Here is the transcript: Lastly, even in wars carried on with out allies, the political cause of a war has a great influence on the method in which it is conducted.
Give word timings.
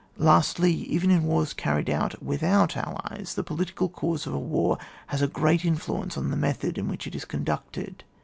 Lastly, 0.17 0.73
even 0.73 1.11
in 1.11 1.25
wars 1.25 1.53
carried 1.53 1.87
on 1.91 2.09
with 2.19 2.41
out 2.41 2.75
allies, 2.75 3.35
the 3.35 3.43
political 3.43 3.87
cause 3.87 4.25
of 4.25 4.33
a 4.33 4.39
war 4.39 4.79
has 5.09 5.21
a 5.21 5.27
great 5.27 5.63
influence 5.63 6.17
on 6.17 6.31
the 6.31 6.35
method 6.35 6.79
in 6.79 6.87
which 6.87 7.05
it 7.05 7.13
is 7.13 7.23
conducted. 7.23 8.03